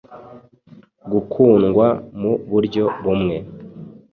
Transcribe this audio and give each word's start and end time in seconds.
gukundwa 1.11 1.87
mu 2.19 2.31
buryo 2.51 2.83
bumwe 3.03 3.37